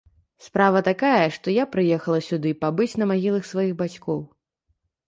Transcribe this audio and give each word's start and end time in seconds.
Справа 0.45 0.79
такая, 0.87 1.27
што 1.35 1.53
я 1.57 1.67
прыехала 1.75 2.19
сюды 2.29 2.57
пабыць 2.65 2.91
на 3.05 3.11
магілах 3.13 3.43
сваіх 3.53 3.71
бацькоў. 3.85 4.19